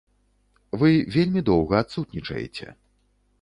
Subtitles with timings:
[0.83, 2.67] Вы вельмі доўга адсутнічаеце.